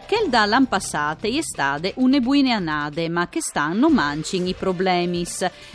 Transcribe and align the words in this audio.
che 0.05 0.27
da 0.29 0.45
l'an 0.45 0.67
passate 0.67 1.27
è 1.29 1.41
state 1.41 1.93
une 1.97 2.19
buine 2.19 2.51
anade, 2.51 3.09
ma 3.09 3.27
che 3.27 3.41
stanno 3.41 3.89
mancin 3.89 4.45
i 4.45 4.53
problemi. 4.53 5.25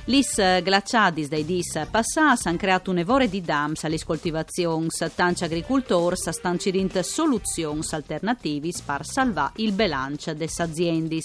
Lis 0.04 0.36
glaciadis 0.62 1.28
dai 1.28 1.44
dis 1.44 1.86
passati 1.90 2.46
hanno 2.46 2.56
creato 2.56 2.90
un'evore 2.90 3.28
di 3.28 3.40
dams 3.40 3.84
alle 3.84 4.02
coltivazioni, 4.04 4.88
tanti 5.14 5.44
agricoltori 5.44 6.16
stanno 6.16 6.58
cercando 6.58 7.02
soluzioni 7.02 7.80
alternative 7.90 8.70
per 8.84 9.04
salvare 9.04 9.52
il 9.56 9.72
bilancio 9.72 10.32
delle 10.32 10.50
aziende. 10.58 11.20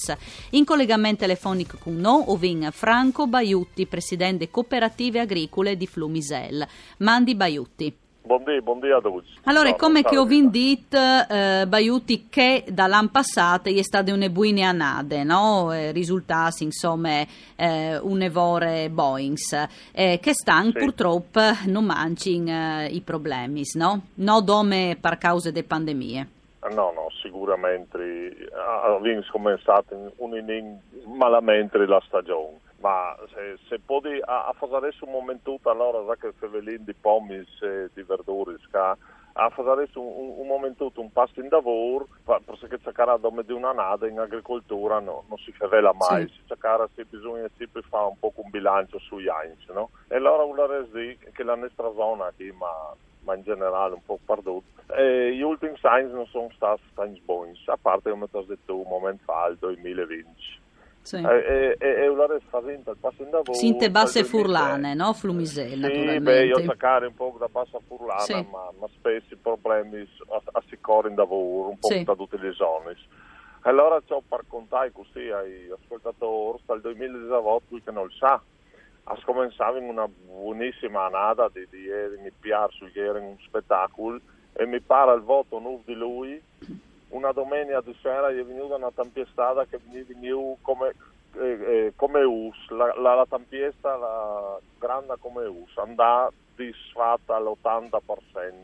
In 0.51 0.65
collegamento 0.65 1.19
telefonico 1.19 1.77
con 1.79 1.95
noi, 1.95 2.23
ovin 2.27 2.69
Franco 2.71 3.27
Baiutti, 3.27 3.85
presidente 3.85 4.49
cooperative 4.49 5.19
agricole 5.19 5.77
di 5.77 5.85
Flumisel. 5.85 6.67
Mandi 6.97 7.35
Baiutti. 7.35 7.97
Buondì, 8.25 8.59
buondì 8.59 8.89
a 8.89 8.99
tutti. 8.99 9.29
Allora, 9.43 9.69
no, 9.69 9.75
come 9.75 10.01
che 10.01 10.17
ho 10.17 10.25
vinto, 10.25 10.97
eh, 10.97 11.65
Baiuti, 11.67 12.27
che 12.27 12.63
dall'anno 12.67 13.09
passato 13.11 13.69
è 13.69 13.83
stata 13.83 14.11
una 14.11 14.29
buona 14.29 14.69
annata, 14.69 15.21
no? 15.21 15.71
Eh, 15.71 15.91
insomma, 16.59 17.23
eh, 17.55 17.97
un'evore 17.99 18.89
Boeings, 18.89 19.67
eh, 19.91 20.19
che 20.19 20.33
stanno 20.33 20.71
sì. 20.71 20.79
purtroppo 20.79 21.39
non 21.67 21.85
mancino 21.85 22.81
eh, 22.81 22.87
i 22.87 23.01
problemi, 23.01 23.61
no? 23.75 24.07
No 24.15 24.41
dome 24.41 24.97
per 24.99 25.19
causa 25.19 25.51
delle 25.51 25.63
pandemie. 25.63 26.27
No, 26.71 26.91
no, 26.95 27.09
sicuramente 27.21 28.49
abbiamo 28.95 29.21
cominciato 29.31 30.13
un 30.15 30.35
in 30.35 30.79
malamente 31.15 31.77
la 31.85 32.01
stagione 32.07 32.63
ma 32.85 33.17
se, 33.33 33.57
se 33.67 33.79
podi 33.79 34.21
a, 34.23 34.45
a 34.45 34.53
fare 34.53 34.93
un 35.01 35.11
momento 35.11 35.59
allora 35.63 36.15
che 36.17 36.31
fevelin 36.37 36.83
di 36.83 36.93
pommis 36.93 37.59
e 37.63 37.89
di 37.95 38.03
verdure 38.03 38.57
ska 38.61 38.95
a 39.37 39.49
fare 39.49 39.89
un, 39.95 40.33
un, 40.37 40.45
momento 40.45 40.91
un 40.95 41.11
passo 41.11 41.41
in 41.41 41.47
lavoro 41.49 42.07
perché 42.23 42.79
cercare 42.83 43.19
come 43.19 43.43
di 43.43 43.53
una 43.53 43.71
nada 43.71 44.07
in 44.07 44.19
agricoltura 44.19 44.99
no, 44.99 45.23
non 45.27 45.37
si 45.39 45.51
favela 45.51 45.93
mai 45.93 46.27
sì. 46.27 46.35
si 46.35 46.41
cercare 46.45 46.87
se 46.93 47.05
bisogna 47.05 47.49
sempre 47.57 47.81
fare 47.81 48.05
un 48.05 48.19
po' 48.19 48.31
un 48.35 48.51
bilancio 48.51 48.99
sugli 48.99 49.29
anni 49.29 49.57
no? 49.73 49.89
e 50.07 50.15
allora 50.17 50.43
una 50.43 50.67
resi 50.67 51.17
che 51.33 51.43
la 51.43 51.55
nostra 51.55 51.91
zona 51.95 52.31
qui 52.35 52.51
ma 52.51 52.93
ma 53.25 53.33
in 53.33 53.41
generale 53.41 53.95
un 53.95 54.05
po' 54.05 54.19
perduto. 54.23 54.83
E 54.93 55.33
gli 55.33 55.41
ultimi 55.41 55.75
signs 55.81 56.11
non 56.11 56.27
sono 56.27 56.49
stati 56.53 57.19
buoni, 57.25 57.59
a 57.65 57.77
parte 57.81 58.11
come 58.11 58.29
ti 58.29 58.37
ho 58.37 58.43
detto 58.43 58.77
un 58.77 58.87
momento 58.87 59.23
fa, 59.25 59.47
il 59.47 59.57
2020. 59.57 60.63
Sì. 61.05 61.17
E, 61.17 61.77
e, 61.79 61.87
e 61.87 62.07
una 62.07 62.25
spaventa 62.39 62.89
il 62.89 62.97
passo 62.99 63.21
in 63.21 63.29
lavoro. 63.29 63.53
Sinte 63.53 63.91
basse 63.91 64.23
furlane, 64.23 64.95
no? 64.95 65.13
Flumisella, 65.13 65.87
sì, 65.87 66.19
beh, 66.19 66.45
io 66.45 66.55
cercare 66.55 67.05
un 67.05 67.13
po' 67.13 67.35
da 67.37 67.47
bassa 67.47 67.77
furlana, 67.85 68.21
sì. 68.21 68.33
ma, 68.33 68.71
ma, 68.79 68.87
spesso 68.97 69.35
i 69.35 69.37
problemi 69.37 69.99
a, 69.99 70.41
a 70.53 70.63
sicuro 70.67 71.07
in 71.07 71.13
lavoro, 71.13 71.69
un 71.69 71.77
po' 71.77 71.89
sì. 71.89 72.03
da 72.03 72.15
tutte 72.15 72.37
le 72.37 72.53
zone. 72.53 72.97
Allora 73.61 74.01
ciò 74.07 74.19
per 74.27 74.45
contare 74.47 74.91
così 74.91 75.29
ai 75.29 75.69
ascoltatori 75.69 76.57
dal 76.65 76.81
2018 76.81 77.75
che 77.83 77.91
non 77.91 78.05
lo 78.05 78.11
sa. 78.17 78.41
Ha 79.07 79.19
cominciato 79.23 79.77
in 79.77 79.83
una 79.83 80.07
buonissima 80.07 81.05
annata 81.05 81.51
di, 81.53 81.67
di 81.69 81.81
ieri, 81.81 82.17
mi 82.17 82.31
piace, 82.31 82.89
ieri 82.95 83.19
un 83.19 83.35
spettacolo 83.45 84.19
e 84.53 84.65
mi 84.65 84.79
pare 84.81 85.13
il 85.13 85.21
voto 85.21 85.59
nuovo 85.59 85.83
di 85.85 85.93
lui 85.93 86.41
una 87.15 87.31
domenica 87.31 87.81
di 87.81 87.95
sera 88.01 88.29
è 88.29 88.43
venuta 88.43 88.75
una 88.75 88.91
tempestata 88.93 89.65
che 89.65 89.79
veniva 89.87 90.55
come, 90.61 90.93
eh, 91.35 91.39
eh, 91.39 91.93
come 91.95 92.23
us, 92.23 92.69
la, 92.69 92.93
la, 92.99 93.15
la 93.15 93.25
tempesta 93.29 93.95
la 93.95 94.59
grande 94.77 95.15
come 95.19 95.45
us, 95.45 95.77
andava 95.77 96.31
disfatta 96.55 97.35
all'80%, 97.35 97.99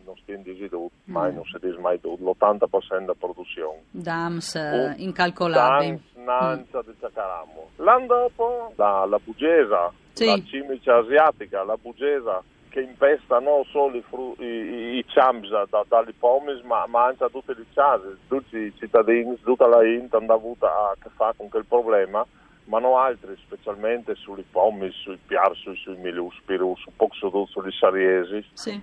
non 0.06 0.16
si 0.25 0.41
dice 0.41 0.69
tutto, 0.69 0.91
mm. 1.09 1.13
mai 1.13 1.34
non 1.34 1.44
si 1.44 1.57
dice 1.59 1.79
mai 1.79 2.00
tutto, 2.00 2.23
l'80% 2.23 3.00
della 3.00 3.16
produzione. 3.17 3.84
Dams 3.91 4.53
uh, 4.53 4.94
incalcolabili. 5.01 6.01
Dams, 6.13 6.25
Nancia 6.25 6.78
mm. 6.79 6.89
di 6.89 6.95
Ciacaramo. 7.00 7.69
L'anno 7.78 8.06
dopo 8.07 8.73
la, 8.75 9.06
la 9.06 9.19
Bugesa, 9.22 9.91
sì. 10.13 10.25
la 10.25 10.41
cimice 10.44 10.89
asiatica, 10.91 11.63
la 11.63 11.75
Bugesa 11.75 12.41
che 12.71 12.81
impesta 12.81 13.39
non 13.39 13.63
solo 13.65 13.97
i, 13.97 14.03
fru- 14.07 14.39
i, 14.39 14.97
i 14.97 15.05
champs 15.05 15.49
da, 15.69 15.85
dalle 15.87 16.13
pomis, 16.17 16.61
ma, 16.61 16.85
ma, 16.87 17.05
anche 17.05 17.25
a 17.25 17.29
tutte 17.29 17.53
le 17.53 17.65
case, 17.73 18.17
tutti 18.27 18.57
i 18.57 18.73
cittadini, 18.79 19.37
tutta 19.43 19.67
la 19.67 19.85
Int 19.85 20.13
hanno 20.15 20.33
avuto 20.33 20.65
a 20.65 20.95
che 20.99 21.09
fare 21.15 21.33
con 21.35 21.49
quel 21.49 21.65
problema, 21.65 22.25
ma 22.65 22.79
non 22.79 22.97
altri, 22.97 23.37
specialmente 23.45 24.15
sui 24.15 24.43
pomis, 24.49 24.95
sui 25.01 25.19
piarsi, 25.27 25.75
sui 25.75 25.97
miluspirus, 25.97 26.85
un 26.85 26.93
po' 26.95 27.09
sugli 27.11 27.71
sariesi. 27.77 28.43
Sì. 28.53 28.81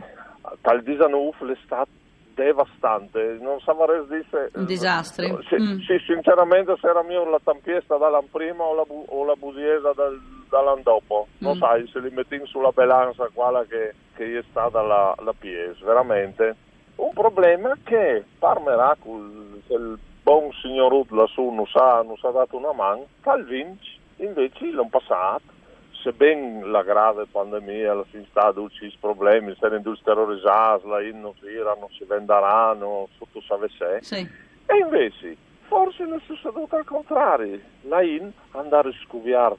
Tal 0.61 0.83
disanuf 0.83 1.41
l'estate 1.41 1.91
devastante, 2.35 3.39
non 3.41 3.59
saprei 3.61 4.07
dire... 4.07 4.51
Un 4.55 4.67
disastro. 4.67 5.43
Sì, 5.49 5.57
mm. 5.57 5.79
sì, 5.81 5.99
sinceramente 6.07 6.77
se 6.81 6.87
era 6.87 7.03
mio 7.03 7.29
la 7.29 7.41
tampiesta 7.43 7.97
dall'anno 7.97 8.29
prima 8.31 8.63
o 8.63 8.75
la, 8.75 8.85
bu- 8.85 9.07
o 9.09 9.25
la 9.25 9.35
busiesa 9.35 9.93
dal 9.93 10.21
dall'anno 10.49 10.83
dopo. 10.83 11.29
Non 11.39 11.57
mm. 11.57 11.61
sai 11.61 11.89
se 11.89 12.01
li 12.01 12.11
metti 12.11 12.41
sulla 12.45 12.71
bilancia 12.71 13.29
quella 13.33 13.65
che, 13.65 13.95
che 14.15 14.39
è 14.39 14.45
stata 14.51 14.83
la, 14.83 15.15
la 15.19 15.33
PS, 15.33 15.81
veramente. 15.83 16.57
Un 16.97 17.13
problema 17.13 17.77
che, 17.85 18.25
per 18.39 18.61
miracolo, 18.61 19.25
il 19.69 19.99
buon 20.23 20.51
signor 20.61 20.93
Ud 20.93 21.11
lassù 21.13 21.51
non 21.51 21.67
sa, 21.67 22.03
non 22.03 22.17
sa 22.17 22.31
dato 22.31 22.57
una 22.57 22.73
mano, 22.73 23.07
tal 23.23 23.45
vince, 23.45 23.97
invece 24.17 24.67
l'hanno 24.67 24.89
passato. 24.89 25.57
Sebbene 26.03 26.65
la 26.67 26.83
grave 26.83 27.27
pandemia, 27.27 27.93
la 27.93 28.05
sta 28.31 28.53
i 28.57 28.97
problemi, 29.01 29.57
se 29.59 29.69
l'industria 29.69 30.15
terrorizzata, 30.15 30.87
la 30.87 31.03
in 31.03 31.21
non 31.21 31.35
si 31.41 31.47
non 31.57 31.89
si 31.91 32.05
venderanno, 32.05 33.09
tutto 33.19 33.41
sapesse. 33.41 33.99
Sì. 34.03 34.29
E 34.67 34.77
invece, 34.77 35.37
forse 35.63 36.05
non 36.05 36.21
si 36.27 36.35
è 36.35 36.37
seduto 36.41 36.77
al 36.77 36.85
contrario, 36.85 37.59
la 37.83 38.03
in 38.03 38.31
andare 38.53 38.91
a 38.91 38.93
scuviare 39.05 39.57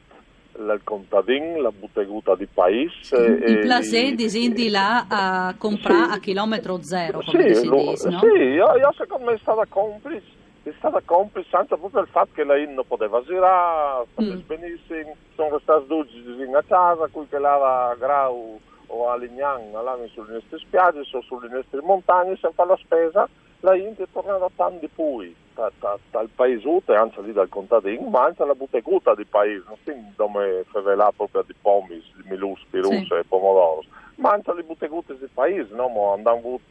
il 0.57 0.81
contadin, 0.83 1.61
la 1.61 1.71
butteguta 1.71 2.35
di 2.35 2.47
paese. 2.47 3.15
Il 3.45 3.59
plasè 3.59 4.13
disindi 4.13 4.69
là 4.69 5.05
a 5.07 5.55
comprare 5.57 6.05
sì. 6.05 6.11
a 6.11 6.19
chilometro 6.19 6.81
zero, 6.81 7.21
come 7.25 7.53
sì, 7.53 7.55
si 7.55 7.65
lo, 7.67 7.75
dice, 7.77 8.09
no? 8.09 8.19
Sì, 8.19 8.25
io, 8.25 8.75
io, 8.75 8.93
secondo 8.97 9.25
me 9.25 9.33
è 9.33 9.39
stata 9.39 9.65
complice, 9.67 10.25
è 10.63 10.73
stata 10.77 11.01
complice 11.05 11.55
anche 11.55 11.77
proprio 11.77 12.01
il 12.01 12.07
fatto 12.07 12.29
che 12.33 12.43
lei 12.43 12.71
non 12.73 12.85
poteva 12.85 13.21
girare, 13.23 14.05
mm. 14.21 14.39
benissimo, 14.45 15.15
sono 15.35 15.59
stati 15.59 15.87
due 15.87 16.57
a 16.57 16.63
casa, 16.67 17.07
qui 17.11 17.27
che 17.29 17.39
lava 17.39 17.95
grau 17.97 18.59
o 18.87 19.09
a 19.09 19.15
Lignan, 19.17 19.71
là 19.71 19.97
sulle 20.13 20.33
nostre 20.33 20.57
spiagge, 20.59 20.99
o 21.11 21.21
sulle 21.21 21.47
nostre 21.49 21.79
montagne, 21.81 22.37
se 22.41 22.49
fa 22.53 22.65
la 22.65 22.77
spesa, 22.77 23.29
la 23.61 23.75
India 23.75 24.03
è 24.03 24.07
tornata 24.11 24.49
tanto 24.55 24.79
di 24.79 24.87
più 24.87 25.33
da, 25.59 25.71
da, 25.79 25.99
dal 26.11 26.29
paesute, 26.33 26.93
anche 26.93 27.21
lì 27.21 27.33
dal 27.33 27.49
contadino, 27.49 28.07
ma 28.07 28.23
anche 28.23 28.45
la 28.45 28.55
butteguta 28.55 29.13
di 29.13 29.25
paese, 29.25 29.65
non 29.67 29.77
si 29.83 29.93
come 30.15 30.63
favela 30.71 31.11
proprio 31.15 31.43
di 31.45 31.53
pomis, 31.61 32.05
di 32.15 32.23
milus, 32.29 32.63
pirus 32.69 33.07
sì. 33.07 33.13
e 33.13 33.25
pomodori, 33.27 33.87
ma 34.15 34.31
anche 34.31 34.53
le 34.53 34.63
buttegute 34.63 35.17
di 35.17 35.27
paese, 35.33 35.75
no? 35.75 35.89
Ma 35.89 36.13
hanno 36.13 36.29
avuto 36.29 36.63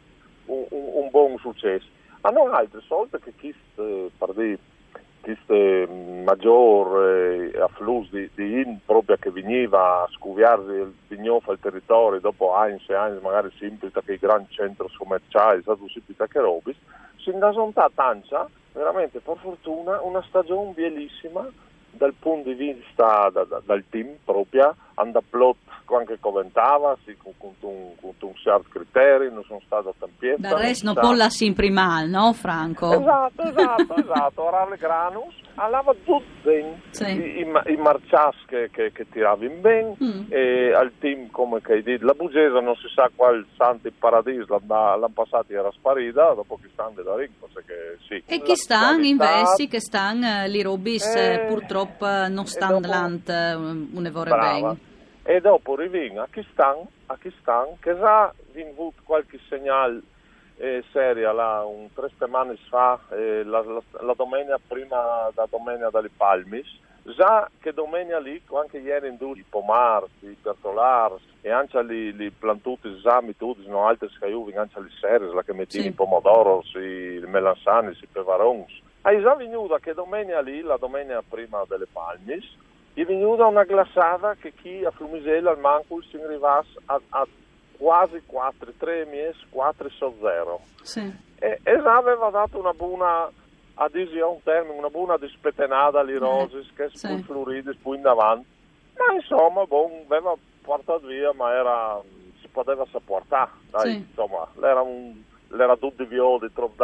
un, 0.47 0.65
un, 0.71 0.91
un, 0.95 1.11
buon 1.11 1.37
successo. 1.39 1.87
Hanno 2.23 2.51
altre 2.51 2.81
solite 2.87 3.21
che 3.21 3.33
chi, 3.37 3.55
eh, 3.77 4.11
queste 5.21 5.87
maggior 6.25 7.05
eh, 7.05 7.61
afflus 7.61 8.09
di, 8.11 8.31
di, 8.35 8.63
in 8.63 8.79
proprio 8.85 9.17
che 9.17 9.31
veniva 9.31 10.03
a 10.03 10.09
scuviarsi 10.11 10.71
il 10.71 10.95
vignofa 11.09 11.53
il 11.53 11.59
territorio 11.61 12.19
dopo 12.19 12.55
anni 12.55 12.81
e 12.87 12.95
anni 12.95 13.21
magari 13.21 13.51
si 13.59 13.67
implica 13.67 14.01
che 14.01 14.15
i 14.15 14.19
grandi 14.19 14.51
centri 14.51 14.87
commerciali 14.97 15.61
stato 15.61 15.87
si 15.89 15.99
implica 15.99 16.27
che 16.27 16.41
robis 16.41 16.77
si 17.17 17.31
ingasonta 17.31 17.91
tancia 17.95 18.49
veramente 18.79 19.19
per 19.19 19.37
fortuna 19.39 20.01
una 20.01 20.23
stagione 20.29 20.73
bellissima 20.73 21.47
dal 21.91 22.15
punto 22.15 22.49
di 22.51 22.55
vista 22.55 23.29
da, 23.31 23.43
da, 23.45 23.61
dal 23.65 23.85
team 23.91 24.17
proprio 24.25 24.75
hanno 24.99 25.23
plot 25.29 25.57
anche 25.97 26.19
commentava, 26.21 26.97
sì, 27.05 27.17
con, 27.17 27.33
con, 27.39 27.55
un, 27.61 27.95
con 28.01 28.15
un 28.19 28.35
certo 28.35 28.67
criterio, 28.69 29.31
non 29.31 29.43
sono 29.45 29.61
stato 29.65 29.95
tempietta. 29.99 30.49
Del 30.49 30.59
resto 30.59 30.85
non 30.87 30.95
può 30.95 31.13
la 31.13 31.31
sempre 31.31 31.71
mal, 31.71 32.09
no 32.09 32.33
Franco? 32.35 32.93
Esatto, 32.93 33.43
esatto, 33.43 33.97
esatto, 33.97 34.43
ora 34.43 34.69
le 34.69 34.77
granus, 34.77 35.35
allava 35.55 35.95
tutte 36.05 36.81
sì. 36.91 37.05
i, 37.05 37.41
i, 37.41 37.73
i 37.73 37.77
marcias 37.77 38.37
che, 38.47 38.69
che, 38.71 38.93
che 38.93 39.09
tiravano 39.09 39.49
bene 39.61 39.97
mm. 40.03 40.25
e 40.29 40.73
al 40.75 40.93
team 40.99 41.31
come 41.31 41.61
che 41.61 41.75
hai 41.75 41.83
detto, 41.83 42.05
la 42.05 42.13
Bugesa 42.13 42.61
non 42.61 42.75
si 42.77 42.89
sa 42.95 43.11
qual 43.15 43.47
santo 43.57 43.89
in 43.89 43.99
paradiso 43.99 44.61
l'hanno 44.67 45.11
passato 45.13 45.53
era 45.53 45.71
sparita, 45.73 46.35
dopo 46.35 46.59
che 46.61 46.69
stanno 46.73 47.03
da 47.03 47.17
ring, 47.17 47.31
che 47.65 47.97
sì. 48.07 48.23
E 48.27 48.43
chi 48.43 48.57
stanno 48.57 49.05
invece, 49.05 49.69
che 49.69 49.81
stanno, 49.81 50.47
li 50.47 50.63
robis 50.63 51.15
eh, 51.15 51.47
purtroppo 51.49 52.07
non 52.29 52.47
stanno 52.47 52.81
dopo, 52.81 53.57
un'evore 53.93 54.31
bene. 54.31 54.88
E 55.31 55.43
dopo 55.43 55.77
riviene 55.77 56.21
a 56.21 56.29
Kistan, 56.31 56.87
a 57.05 57.19
Kistan 57.19 57.79
che 57.81 57.95
già 57.99 58.33
avuto 58.71 59.03
qualche 59.05 59.39
segnale 59.51 60.01
eh, 60.57 60.83
seria 60.91 61.33
là, 61.33 61.67
un 61.67 61.93
tre 61.93 62.09
settimane 62.09 62.57
fa, 62.71 62.99
eh, 63.11 63.45
la, 63.45 63.61
la, 63.61 63.83
la, 64.01 64.15
domenica 64.15 64.59
prima 64.67 65.31
da 65.35 65.47
domenica 65.51 65.91
dalle 65.91 66.09
Palmis, 66.17 66.67
già 67.03 67.47
che 67.61 67.75
domenica 67.75 68.19
lì, 68.19 68.41
anche 68.55 68.79
ieri 68.79 69.09
in 69.09 69.19
due, 69.19 69.37
i 69.37 69.45
pomars, 69.47 70.09
i 70.21 70.35
pertolars, 70.41 71.21
e 71.43 71.51
anche 71.51 71.83
li, 71.83 72.17
li 72.17 72.31
plantuti, 72.31 72.89
esami 72.89 73.37
tutti, 73.37 73.69
no 73.69 73.87
altre 73.87 74.09
scaiuvi, 74.09 74.55
anche 74.55 74.81
le 74.81 74.91
serie, 74.99 75.29
la 75.35 75.43
che 75.43 75.53
metti 75.53 75.79
sì. 75.79 75.89
i 75.89 75.93
pomodoros, 75.93 76.73
i 76.73 77.23
melanzani, 77.27 77.95
i 78.01 78.09
pevarons. 78.11 78.81
Hai 79.03 79.21
già 79.21 79.35
venuto 79.35 79.77
che 79.77 79.93
domenica 79.93 80.41
lì, 80.41 80.63
la 80.63 80.79
domenica 80.79 81.23
prima 81.29 81.65
delle 81.69 81.87
Palmis, 81.93 82.47
è 83.03 83.05
venuta 83.05 83.47
una 83.47 83.65
glassata 83.65 84.35
che 84.35 84.53
chi 84.55 84.85
a 84.85 84.91
Flumisella 84.91 85.51
al 85.51 85.59
Mancul 85.59 86.05
si 86.05 86.17
arrivasse 86.17 86.71
a, 86.87 87.01
a, 87.11 87.27
quasi 87.77 88.23
4, 88.27 88.73
3 88.77 89.05
mesi, 89.05 89.39
4 89.51 89.89
so 89.91 90.15
0. 90.21 90.61
Sì. 90.83 91.27
E, 91.39 91.61
e 91.63 91.73
aveva 91.73 92.31
dato 92.31 92.59
una 92.59 92.73
buona 92.73 93.31
adesione, 93.75 94.41
termine, 94.43 94.77
una 94.77 94.89
buona 94.89 95.17
dispetenata 95.17 96.01
alle 96.01 96.19
rose, 96.19 96.59
eh, 96.59 96.67
che 96.75 96.91
sì. 96.93 97.07
poi 97.07 97.77
poi 97.81 97.97
in 97.97 98.03
davanti. 98.03 98.47
Ma 98.97 99.15
insomma, 99.15 99.65
bon, 99.65 100.03
aveva 100.07 100.35
portato 100.61 101.07
via, 101.07 101.33
ma 101.33 101.55
era, 101.55 102.01
si 102.41 102.49
poteva 102.49 102.85
sopportare. 102.91 103.51
Dai, 103.71 103.91
sì. 103.93 103.97
insomma, 103.97 104.49
l'era, 104.57 104.81
un, 104.83 105.23
l'era 105.49 105.77
tutto 105.77 106.03
di 106.03 106.09
viodi, 106.09 106.53
troppo 106.53 106.75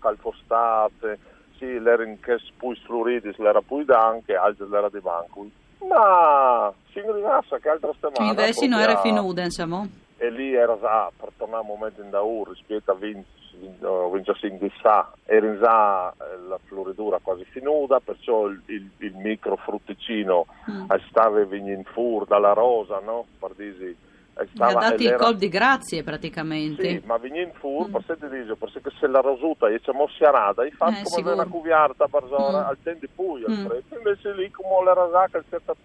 calfostate, 0.00 1.18
sì, 1.58 1.78
l'era 1.78 2.04
in 2.04 2.18
che 2.18 2.38
poi 2.56 2.74
fluridis, 2.84 3.36
l'era 3.36 3.60
poi 3.60 3.84
dank, 3.84 4.28
e 4.28 4.34
altri 4.34 4.68
l'era 4.68 4.88
di 4.88 5.00
banco. 5.00 5.46
Ma 5.88 6.72
si 6.92 7.00
ringrazia 7.00 7.58
che 7.58 7.68
altra 7.68 7.92
settimana. 7.92 8.30
Invece 8.30 8.66
non 8.66 8.80
era 8.80 9.00
finuda, 9.00 9.42
insomma. 9.42 9.86
E 10.16 10.30
lì 10.30 10.54
era 10.54 10.78
già 10.78 11.10
per 11.16 11.30
tornare 11.36 11.62
un 11.62 11.68
momento 11.68 12.02
in 12.02 12.10
Daur 12.10 12.48
rispetto 12.48 12.90
a 12.90 12.94
20, 12.94 13.24
25 14.12 14.58
di 14.58 14.72
sa, 14.82 15.10
era 15.24 15.58
già 15.58 16.10
eh, 16.12 16.38
la 16.48 16.58
floridura 16.64 17.18
quasi 17.22 17.44
finuda, 17.44 18.00
perciò 18.00 18.46
il, 18.46 18.60
il, 18.66 18.90
il 18.98 19.14
micro 19.16 19.56
frutticino 19.56 20.46
mm. 20.70 20.90
stava 21.08 21.44
venendo 21.44 21.88
fuori 21.92 22.26
dalla 22.28 22.52
rosa, 22.52 23.00
no? 23.00 23.26
Per 23.38 23.52
dire, 23.56 23.96
stava, 24.52 24.78
ha 24.78 24.90
dato 24.90 25.02
il 25.02 25.14
col 25.14 25.36
di 25.36 25.48
grazie 25.48 26.02
praticamente. 26.02 26.88
Sì, 26.88 27.02
ma 27.04 27.16
venendo 27.18 27.54
fuori, 27.58 27.88
mm. 27.88 27.92
per 27.92 28.04
sette 28.06 28.28
dice, 28.28 28.56
perché 28.56 28.90
se 28.98 29.06
la 29.06 29.20
rosuta 29.20 29.68
e 29.68 29.80
c'è 29.80 29.92
mossiarata, 29.92 30.64
e 30.64 30.70
fa 30.70 30.88
eh, 30.88 31.02
come 31.04 31.32
una 31.32 31.46
cuviarta 31.46 32.06
per 32.08 32.24
zona, 32.28 32.62
mm. 32.62 32.68
al 32.68 32.76
tempo 32.82 33.06
poi, 33.14 33.44
mm. 33.48 33.66
invece 33.96 34.34
lì 34.34 34.50
come 34.50 34.84
la 34.84 34.94
rasaca 34.94 35.38
il 35.38 35.44
certo 35.48 35.76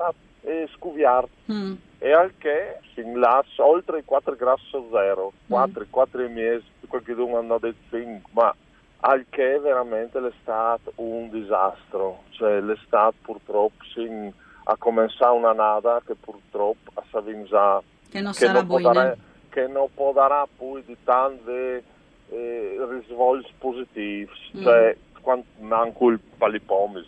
è 0.41 0.67
scuviarta. 0.75 1.29
Mm. 1.51 1.73
E 1.97 2.11
al 2.11 2.33
che 2.37 2.79
si 2.93 3.01
inlassa 3.01 3.65
oltre 3.65 3.99
i 3.99 4.05
4 4.05 4.35
grassi 4.35 4.77
zero, 4.91 5.33
4, 5.47 5.81
mm. 5.81 5.89
4 5.89 6.29
mesi, 6.29 6.65
qualche 6.87 7.15
giorno 7.15 7.37
hanno 7.37 7.57
detto 7.57 7.77
5, 7.89 8.31
ma 8.31 8.55
al 9.01 9.25
che 9.29 9.59
veramente 9.59 10.19
l'estate 10.19 10.91
un 10.95 11.29
disastro, 11.29 12.23
cioè 12.31 12.59
l'estate 12.59 13.15
purtroppo 13.21 13.83
sin, 13.93 14.31
ha 14.63 14.75
cominciato 14.77 15.33
una 15.33 15.53
nada 15.53 16.01
che 16.05 16.15
purtroppo 16.15 16.91
a 16.95 17.03
Savinza 17.11 17.81
che 18.15 18.21
non 18.21 18.33
sarà 18.33 18.61
che 18.61 18.65
non 18.65 18.81
darà, 18.81 19.17
che 19.49 19.67
non 19.67 19.87
può 19.93 20.13
dare 20.13 20.47
poi 20.55 20.83
di 20.85 20.95
tanti 21.03 21.51
eh, 21.51 22.77
risvolti 22.89 23.51
positivi, 23.57 24.31
mm. 24.55 24.63
cioè 24.63 24.97
quando 25.21 25.45
manco 25.59 26.09
il 26.09 26.19
palipomis, 26.37 27.05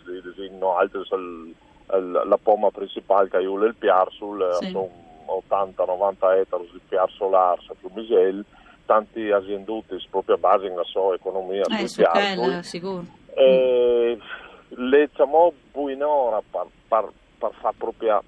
no, 0.58 0.76
altri 0.76 1.00
la 1.86 2.38
pomma 2.42 2.70
principale 2.70 3.30
che 3.30 3.38
io 3.38 3.64
il 3.64 3.74
piar 3.74 4.12
sul 4.12 4.46
sì. 4.60 4.70
80-90 4.70 6.40
ettari 6.40 6.68
di 6.72 6.80
piar 6.86 7.10
solare 7.12 7.60
a 7.68 7.74
Plumisel, 7.80 8.44
tanti 8.84 9.30
azienduti 9.30 9.96
proprio 10.10 10.34
a 10.34 10.38
base 10.38 10.68
della 10.68 10.84
sua 10.84 11.14
economia 11.14 11.62
eh, 11.62 11.88
sul 11.88 12.06
piar. 12.12 12.64
sicuro. 12.64 13.04
E 13.34 14.18
mm. 14.18 14.90
le 14.90 15.06
diciamo 15.06 15.52
buon'ora 15.72 16.42
per, 16.50 16.66
per, 16.86 17.08
per 17.38 17.50
fare 17.60 17.74
proprio 17.78 18.22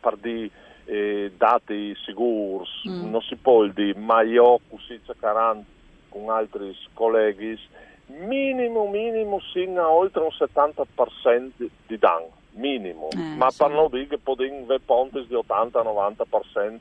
per 0.00 0.16
di 0.16 0.50
eh, 0.86 1.32
dati 1.36 1.94
sicuri, 2.04 2.64
mm. 2.88 3.10
non 3.10 3.20
si 3.22 3.36
può 3.36 3.64
dire, 3.66 3.98
ma 3.98 4.22
io 4.22 4.60
così 4.70 5.00
cercando 5.04 5.64
con 6.08 6.30
altri 6.30 6.76
colleghi, 6.94 7.58
minimo, 8.06 8.88
minimo, 8.88 9.40
sino 9.52 9.82
a 9.82 9.90
oltre 9.90 10.22
un 10.22 10.30
70% 10.32 11.50
di 11.86 11.98
danno, 11.98 12.30
minimo, 12.52 13.08
eh, 13.10 13.36
ma 13.36 13.50
sì. 13.50 13.58
per 13.58 13.70
non 13.70 13.88
dire 13.90 14.06
che 14.06 14.18
possono 14.18 14.62
avere 14.62 14.80
ponti 14.80 15.26
di 15.26 15.34
80-90%, 15.34 16.78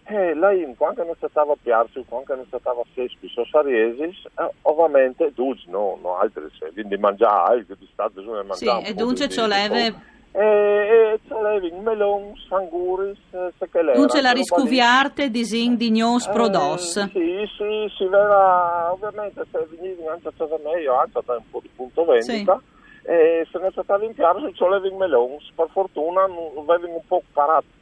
e 0.05 0.33
IMCO 0.33 0.87
anche 0.87 1.05
non 1.05 1.15
stava 1.17 1.53
a 1.53 1.57
Piarci, 1.63 2.05
anche 2.11 2.35
non 2.35 2.47
stava 2.47 2.81
a 2.81 2.85
Sespi, 2.95 3.29
sono 3.29 3.47
Sariesi, 3.47 4.03
eh, 4.03 4.51
ovviamente, 4.63 5.33
duci, 5.33 5.71
no, 5.71 5.99
no, 6.03 6.19
altri, 6.19 6.43
quindi 6.73 6.97
mangiare, 6.97 7.65
che 7.65 7.77
di 7.79 7.89
stato 7.93 8.21
bisogna 8.21 8.43
mangiare. 8.43 8.85
Sì, 8.85 8.91
e 8.91 8.95
dunque 8.95 9.29
ci 9.29 9.47
leve 9.47 9.95
e, 10.33 10.41
e 10.41 11.21
c'è 11.27 11.81
melon, 11.83 12.33
sanguris, 12.49 13.19
se 13.31 13.69
che 13.71 13.83
lei. 13.83 13.95
Tu 13.95 14.07
ce 14.07 14.21
la 14.21 14.31
riscuviarte 14.31 15.31
di 15.31 15.45
zing 15.45 15.77
di 15.77 15.91
gnos 15.91 16.27
eh, 16.27 16.31
prodos. 16.31 16.97
Eh, 16.97 17.11
sì, 17.13 17.49
sì, 17.57 17.93
si 17.97 18.05
vera, 18.07 18.93
ovviamente 18.93 19.45
se 19.51 19.67
venivi 19.71 20.07
anche 20.07 20.29
a 20.29 20.33
casa 20.37 20.57
mia, 20.63 21.01
anche 21.01 21.21
da 21.25 21.35
un 21.35 21.51
po' 21.51 21.61
di 21.61 21.71
punto 21.75 22.05
vendita. 22.05 22.61
Sì. 22.63 22.79
E 23.11 23.47
se 23.51 23.59
ne 23.59 23.71
stava 23.73 24.05
in 24.05 24.15
piano, 24.15 24.41
se 24.41 24.53
c'è 24.53 24.91
melon, 24.97 25.37
per 25.55 25.69
fortuna 25.73 26.27
vengono 26.27 26.95
un 26.95 27.07
po' 27.07 27.23
parato 27.33 27.79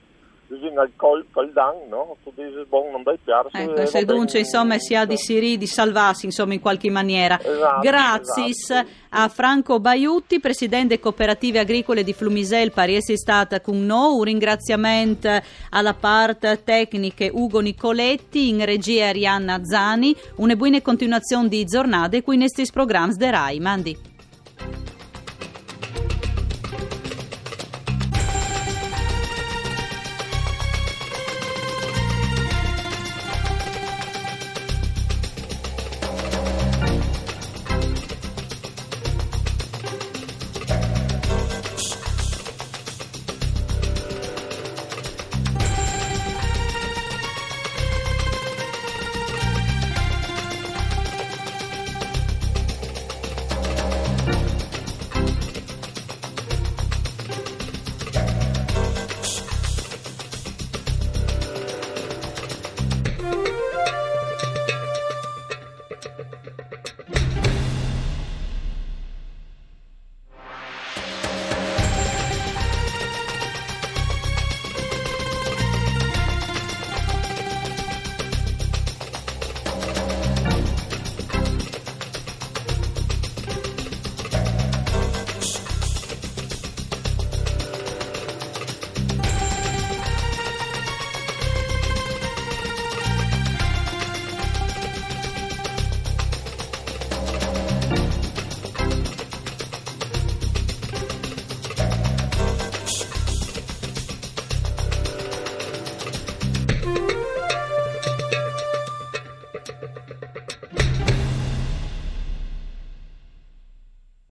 bisogna 0.49 0.83
il 0.83 0.93
col, 0.97 1.27
col 1.31 1.53
dan, 1.53 1.77
no? 1.89 2.17
Tu 2.25 2.33
dici, 2.35 2.65
bon, 2.69 2.91
non 2.91 3.03
dai 3.03 3.19
piarsi. 3.23 3.57
Ecco, 3.57 3.87
se 3.87 4.05
dunque, 4.05 4.39
insomma, 4.41 4.79
si 4.79 4.95
ha 4.95 5.05
di 5.05 5.17
Siri 5.17 5.59
di 5.59 5.67
salvarsi, 5.67 6.27
insomma, 6.27 6.55
in 6.55 6.61
qualche 6.61 6.91
maniera. 6.91 7.39
Esatto, 7.39 7.81
Grazie 7.81 8.47
esatto. 8.47 8.89
a 9.11 9.29
Franco 9.29 9.79
Baiutti, 9.79 10.41
presidente 10.41 10.99
cooperative 10.99 11.59
agricole 11.61 12.03
di 12.03 12.13
Flumisel, 12.13 12.73
Pariesi 12.73 13.17
stata 13.17 13.61
con 13.61 13.85
noi. 13.85 14.17
Un 14.17 14.25
ringraziamento 14.25 15.29
alla 15.71 15.95
parte 15.95 16.63
tecnica 16.65 17.27
Ugo 17.31 17.61
Nicoletti, 17.61 18.49
in 18.49 18.65
regia 18.65 19.09
Arianna 19.09 19.61
Zani. 19.63 20.17
Una 20.37 20.57
buona 20.57 20.81
continuazione 20.81 21.49
di 21.49 21.65
giornate 21.65 22.23
qui 22.23 22.35
in 22.35 22.41
questi 22.41 22.67
programmi 22.73 23.15
de 23.15 23.31
Rai. 23.31 23.61
Mandi. 23.61 24.18